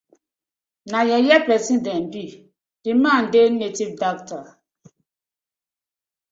Na 0.91 0.99
yeye 1.09 1.37
pesin 1.45 1.79
dem 1.85 2.03
bi, 2.11 2.25
di 2.83 2.91
man 3.01 3.23
dey 3.33 3.47
native 3.59 3.93
dokta. 3.99 4.39